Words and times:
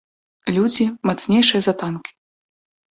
Людзі, 0.55 0.87
мацнейшыя 1.11 1.61
за 1.69 1.73
танкі. 1.85 2.11